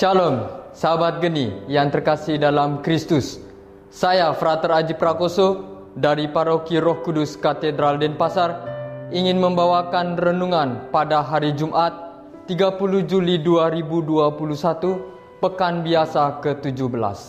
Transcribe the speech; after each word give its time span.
Shalom, 0.00 0.48
sahabat 0.72 1.20
geni 1.20 1.52
yang 1.68 1.92
terkasih 1.92 2.40
dalam 2.40 2.80
Kristus. 2.80 3.36
Saya 3.92 4.32
Frater 4.32 4.72
Aji 4.72 4.96
Prakoso 4.96 5.60
dari 5.92 6.24
Paroki 6.24 6.80
Roh 6.80 7.04
Kudus 7.04 7.36
Katedral 7.36 8.00
Denpasar 8.00 8.64
ingin 9.12 9.36
membawakan 9.36 10.16
renungan 10.16 10.88
pada 10.88 11.20
hari 11.20 11.52
Jumat 11.52 11.92
30 12.48 12.80
Juli 13.04 13.44
2021, 13.44 15.36
pekan 15.44 15.84
biasa 15.84 16.40
ke-17. 16.48 17.20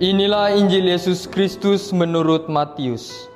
Inilah 0.00 0.56
Injil 0.56 0.88
Yesus 0.88 1.28
Kristus 1.28 1.92
menurut 1.92 2.48
Matius. 2.48 3.28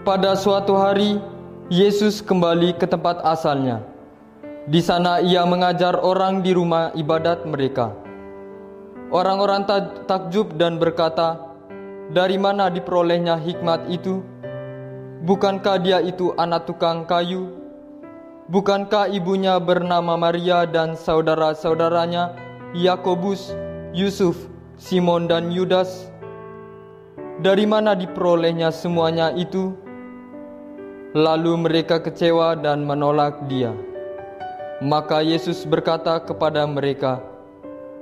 Pada 0.00 0.32
suatu 0.32 0.80
hari, 0.80 1.20
Yesus 1.68 2.24
kembali 2.24 2.80
ke 2.80 2.88
tempat 2.88 3.20
asalnya. 3.20 3.84
Di 4.64 4.80
sana 4.80 5.20
ia 5.20 5.44
mengajar 5.44 6.00
orang 6.00 6.40
di 6.40 6.56
rumah 6.56 6.88
ibadat 6.96 7.44
mereka. 7.44 7.92
Orang-orang 9.12 9.68
takjub 10.08 10.56
dan 10.56 10.80
berkata, 10.80 11.36
"Dari 12.08 12.40
mana 12.40 12.72
diperolehnya 12.72 13.36
hikmat 13.44 13.92
itu? 13.92 14.24
Bukankah 15.28 15.76
dia 15.84 16.00
itu 16.00 16.32
anak 16.40 16.64
tukang 16.64 17.04
kayu? 17.04 17.52
Bukankah 18.48 19.12
ibunya 19.12 19.60
bernama 19.60 20.16
Maria 20.16 20.64
dan 20.64 20.96
saudara-saudaranya 20.96 22.32
Yakobus, 22.72 23.52
Yusuf, 23.92 24.48
Simon 24.80 25.28
dan 25.28 25.52
Yudas? 25.52 26.08
Dari 27.44 27.68
mana 27.68 27.92
diperolehnya 27.92 28.72
semuanya 28.72 29.28
itu? 29.36 29.76
Lalu 31.12 31.68
mereka 31.68 32.00
kecewa 32.00 32.56
dan 32.56 32.88
menolak 32.88 33.44
dia. 33.44 33.76
Maka 34.82 35.22
Yesus 35.22 35.62
berkata 35.62 36.18
kepada 36.18 36.66
mereka, 36.66 37.22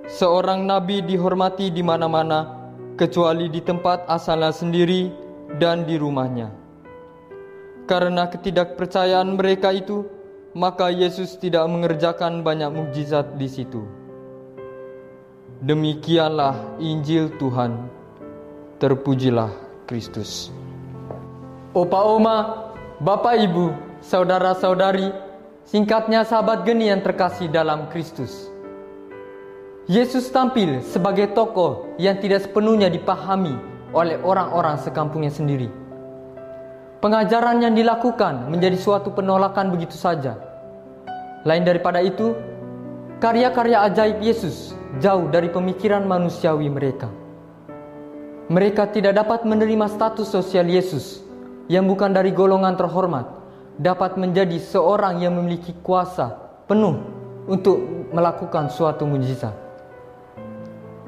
"Seorang 0.08 0.64
nabi 0.64 1.04
dihormati 1.04 1.68
di 1.68 1.84
mana-mana, 1.84 2.48
kecuali 2.96 3.52
di 3.52 3.60
tempat 3.60 4.08
asalnya 4.08 4.54
sendiri 4.54 5.12
dan 5.60 5.84
di 5.84 6.00
rumahnya." 6.00 6.48
Karena 7.84 8.30
ketidakpercayaan 8.30 9.36
mereka 9.36 9.74
itu, 9.74 10.08
maka 10.56 10.88
Yesus 10.88 11.36
tidak 11.36 11.68
mengerjakan 11.68 12.40
banyak 12.40 12.72
mukjizat 12.72 13.36
di 13.36 13.48
situ. 13.52 13.84
Demikianlah 15.60 16.80
Injil 16.80 17.36
Tuhan. 17.36 17.76
Terpujilah 18.80 19.52
Kristus. 19.86 20.50
Opa 21.76 22.00
Oma, 22.02 22.36
Bapak 22.98 23.38
Ibu, 23.38 23.92
Saudara-saudari, 24.02 25.14
singkatnya 25.66 26.26
sahabat 26.26 26.66
geni 26.66 26.90
yang 26.90 27.02
terkasih 27.02 27.50
dalam 27.50 27.90
Kristus. 27.90 28.52
Yesus 29.90 30.30
tampil 30.30 30.78
sebagai 30.86 31.34
tokoh 31.34 31.98
yang 31.98 32.22
tidak 32.22 32.46
sepenuhnya 32.46 32.86
dipahami 32.86 33.58
oleh 33.90 34.14
orang-orang 34.22 34.78
sekampungnya 34.78 35.34
sendiri. 35.34 35.66
Pengajaran 37.02 37.58
yang 37.58 37.74
dilakukan 37.74 38.46
menjadi 38.46 38.78
suatu 38.78 39.10
penolakan 39.10 39.74
begitu 39.74 39.98
saja. 39.98 40.38
Lain 41.42 41.66
daripada 41.66 41.98
itu, 41.98 42.38
karya-karya 43.18 43.90
ajaib 43.90 44.22
Yesus 44.22 44.78
jauh 45.02 45.26
dari 45.26 45.50
pemikiran 45.50 46.06
manusiawi 46.06 46.70
mereka. 46.70 47.10
Mereka 48.46 48.94
tidak 48.94 49.18
dapat 49.18 49.42
menerima 49.42 49.90
status 49.90 50.30
sosial 50.30 50.70
Yesus 50.70 51.26
yang 51.66 51.90
bukan 51.90 52.14
dari 52.14 52.30
golongan 52.30 52.78
terhormat, 52.78 53.41
dapat 53.80 54.20
menjadi 54.20 54.56
seorang 54.60 55.20
yang 55.20 55.36
memiliki 55.36 55.72
kuasa 55.80 56.36
penuh 56.68 57.00
untuk 57.48 57.80
melakukan 58.12 58.68
suatu 58.68 59.08
mujizat. 59.08 59.54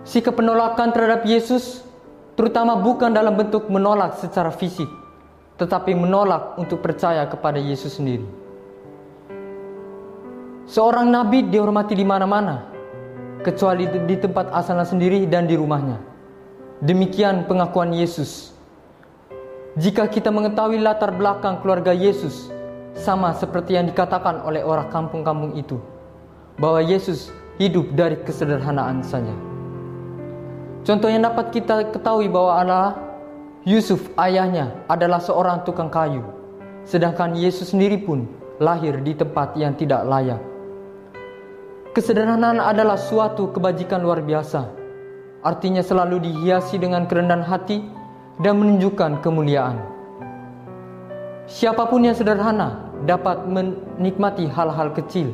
Sikap 0.04 0.36
penolakan 0.36 0.92
terhadap 0.92 1.24
Yesus 1.24 1.84
terutama 2.36 2.76
bukan 2.76 3.14
dalam 3.14 3.38
bentuk 3.38 3.70
menolak 3.72 4.20
secara 4.20 4.52
fisik, 4.52 4.88
tetapi 5.56 5.96
menolak 5.96 6.58
untuk 6.60 6.82
percaya 6.82 7.24
kepada 7.30 7.56
Yesus 7.56 7.96
sendiri. 7.96 8.26
Seorang 10.64 11.12
nabi 11.12 11.44
dihormati 11.46 11.92
di 11.92 12.04
mana-mana, 12.08 12.64
kecuali 13.44 13.84
di 13.86 14.16
tempat 14.16 14.48
asalnya 14.50 14.88
sendiri 14.88 15.28
dan 15.28 15.44
di 15.44 15.54
rumahnya. 15.54 16.00
Demikian 16.80 17.44
pengakuan 17.44 17.92
Yesus. 17.92 18.50
Jika 19.74 20.06
kita 20.06 20.30
mengetahui 20.30 20.78
latar 20.78 21.10
belakang 21.10 21.58
keluarga 21.58 21.90
Yesus, 21.90 22.46
sama 22.94 23.34
seperti 23.34 23.74
yang 23.74 23.90
dikatakan 23.90 24.38
oleh 24.46 24.62
orang 24.62 24.86
kampung-kampung 24.86 25.58
itu, 25.58 25.82
bahwa 26.62 26.78
Yesus 26.78 27.34
hidup 27.58 27.90
dari 27.98 28.14
kesederhanaan 28.22 29.02
saja. 29.02 29.34
Contoh 30.86 31.10
yang 31.10 31.26
dapat 31.26 31.50
kita 31.50 31.90
ketahui 31.90 32.30
bahwa 32.30 32.54
adalah 32.54 32.92
Yusuf 33.66 33.98
ayahnya 34.14 34.70
adalah 34.86 35.18
seorang 35.18 35.66
tukang 35.66 35.90
kayu, 35.90 36.22
sedangkan 36.86 37.34
Yesus 37.34 37.74
sendiri 37.74 37.98
pun 37.98 38.30
lahir 38.62 39.02
di 39.02 39.10
tempat 39.10 39.58
yang 39.58 39.74
tidak 39.74 40.06
layak. 40.06 40.38
Kesederhanaan 41.98 42.62
adalah 42.62 42.94
suatu 42.94 43.50
kebajikan 43.50 44.06
luar 44.06 44.22
biasa. 44.22 44.70
Artinya 45.42 45.82
selalu 45.82 46.30
dihiasi 46.30 46.78
dengan 46.78 47.10
kerendahan 47.10 47.42
hati 47.42 48.03
dan 48.42 48.58
menunjukkan 48.58 49.22
kemuliaan. 49.22 49.78
Siapa 51.44 51.86
pun 51.86 52.02
yang 52.02 52.16
sederhana 52.16 52.90
dapat 53.04 53.44
menikmati 53.44 54.48
hal-hal 54.48 54.96
kecil. 54.96 55.30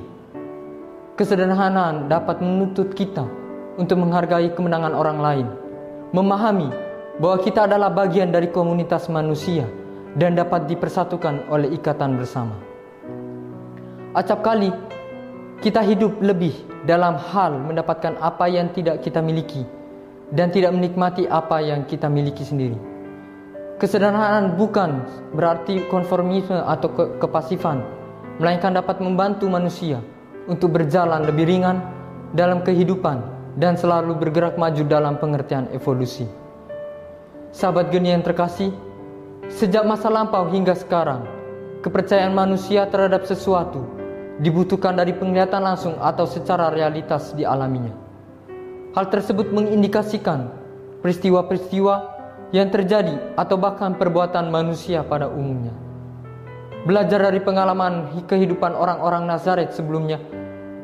Kesederhanaan 1.15 2.09
dapat 2.09 2.41
menuntut 2.41 2.97
kita 2.97 3.29
untuk 3.77 4.01
menghargai 4.01 4.51
kemenangan 4.57 4.97
orang 4.97 5.19
lain, 5.21 5.47
memahami 6.17 6.73
bahwa 7.21 7.39
kita 7.45 7.69
adalah 7.69 7.93
bagian 7.93 8.33
dari 8.33 8.49
komunitas 8.49 9.07
manusia 9.13 9.69
dan 10.17 10.35
dapat 10.35 10.67
dipersatukan 10.67 11.47
oleh 11.53 11.77
ikatan 11.77 12.17
bersama. 12.17 12.57
Acap 14.17 14.43
kali 14.43 14.73
kita 15.61 15.85
hidup 15.85 16.19
lebih 16.25 16.57
dalam 16.89 17.21
hal 17.21 17.55
mendapatkan 17.61 18.17
apa 18.19 18.49
yang 18.49 18.73
tidak 18.73 19.05
kita 19.05 19.21
miliki 19.21 19.63
dan 20.33 20.49
tidak 20.49 20.73
menikmati 20.73 21.29
apa 21.29 21.61
yang 21.61 21.85
kita 21.85 22.09
miliki 22.09 22.43
sendiri. 22.43 22.90
Kesederhanaan 23.81 24.61
bukan 24.61 25.09
berarti 25.33 25.89
konformisme 25.89 26.53
atau 26.69 26.93
ke 26.93 27.17
kepasifan, 27.17 27.81
melainkan 28.37 28.77
dapat 28.77 29.01
membantu 29.01 29.49
manusia 29.49 30.05
untuk 30.45 30.77
berjalan 30.77 31.25
lebih 31.25 31.49
ringan 31.49 31.81
dalam 32.37 32.61
kehidupan 32.61 33.25
dan 33.57 33.81
selalu 33.81 34.21
bergerak 34.21 34.61
maju 34.61 34.85
dalam 34.85 35.17
pengertian 35.17 35.65
evolusi. 35.73 36.29
Sahabat 37.57 37.89
geni 37.89 38.13
yang 38.13 38.21
terkasih, 38.21 38.69
sejak 39.49 39.89
masa 39.89 40.13
lampau 40.13 40.45
hingga 40.53 40.77
sekarang, 40.77 41.25
kepercayaan 41.81 42.37
manusia 42.37 42.85
terhadap 42.85 43.25
sesuatu 43.25 43.81
dibutuhkan 44.45 44.93
dari 44.93 45.17
penglihatan 45.17 45.65
langsung 45.65 45.97
atau 45.97 46.29
secara 46.29 46.69
realitas 46.69 47.33
dialaminya. 47.33 47.97
Hal 48.93 49.09
tersebut 49.09 49.49
mengindikasikan 49.57 50.53
peristiwa-peristiwa 51.01 52.10
yang 52.51 52.71
terjadi 52.71 53.35
atau 53.39 53.57
bahkan 53.59 53.95
perbuatan 53.95 54.51
manusia 54.51 55.07
pada 55.07 55.31
umumnya. 55.31 55.75
Belajar 56.87 57.29
dari 57.29 57.41
pengalaman 57.45 58.25
kehidupan 58.25 58.73
orang-orang 58.73 59.29
Nazaret 59.29 59.71
sebelumnya, 59.77 60.19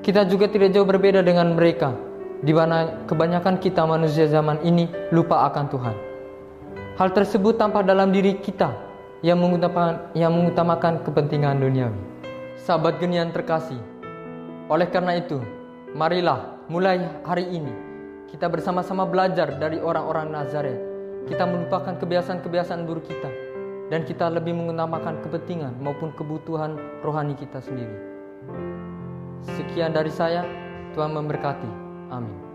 kita 0.04 0.28
juga 0.28 0.46
tidak 0.46 0.76
jauh 0.76 0.84
berbeda 0.84 1.24
dengan 1.24 1.56
mereka, 1.56 1.96
di 2.44 2.52
mana 2.52 3.06
kebanyakan 3.08 3.56
kita 3.58 3.82
manusia 3.88 4.28
zaman 4.28 4.60
ini 4.62 4.86
lupa 5.10 5.48
akan 5.48 5.64
Tuhan. 5.72 5.96
Hal 7.00 7.12
tersebut 7.12 7.56
tampak 7.56 7.88
dalam 7.88 8.12
diri 8.12 8.36
kita 8.38 8.72
yang 9.24 9.40
mengutamakan, 9.40 10.12
yang 10.12 10.32
mengutamakan 10.32 11.00
kepentingan 11.00 11.60
duniawi 11.60 12.16
sahabat 12.66 12.98
genian 12.98 13.30
terkasih. 13.30 13.78
Oleh 14.66 14.90
karena 14.90 15.14
itu, 15.14 15.38
marilah 15.94 16.58
mulai 16.66 16.98
hari 17.22 17.46
ini 17.46 17.70
kita 18.26 18.50
bersama-sama 18.50 19.06
belajar 19.06 19.54
dari 19.54 19.78
orang-orang 19.78 20.34
Nazaret. 20.34 20.95
Kita 21.26 21.42
melupakan 21.42 21.98
kebiasaan-kebiasaan 21.98 22.86
buruk 22.86 23.10
kita 23.10 23.30
dan 23.90 24.06
kita 24.06 24.30
lebih 24.30 24.54
mengutamakan 24.54 25.22
kepentingan 25.26 25.74
maupun 25.82 26.14
kebutuhan 26.14 26.78
rohani 27.02 27.34
kita 27.34 27.58
sendiri. 27.58 27.98
Sekian 29.42 29.94
dari 29.94 30.10
saya, 30.10 30.46
Tuhan 30.94 31.14
memberkati. 31.14 31.70
Amin. 32.14 32.45